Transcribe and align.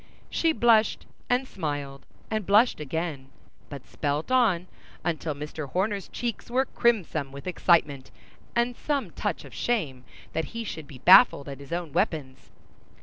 She 0.31 0.51
blushed, 0.51 1.05
and 1.29 1.47
smiled, 1.47 2.07
and 2.31 2.43
blushed 2.47 2.79
again, 2.79 3.29
but 3.69 3.85
spelt 3.85 4.31
on, 4.31 4.65
until 5.03 5.35
Mr. 5.35 5.69
Horner's 5.69 6.07
cheeks 6.07 6.49
were 6.49 6.65
crimson 6.65 7.31
with 7.31 7.45
excitement 7.45 8.09
and 8.55 8.75
some 8.75 9.11
touch 9.11 9.45
of 9.45 9.53
shame 9.53 10.03
that 10.33 10.45
he 10.57 10.63
should 10.63 10.87
be 10.87 10.97
baffled 11.05 11.47
at 11.47 11.59
his 11.59 11.71
own 11.71 11.93
weapons. 11.93 12.49